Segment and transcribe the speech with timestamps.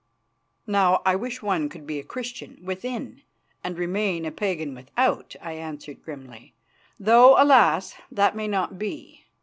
[0.65, 3.21] "Now I wish one could be a Christian within
[3.63, 6.55] and remain a pagan without," I answered grimly;
[6.99, 7.93] "though alas!
[8.11, 9.27] that may not be.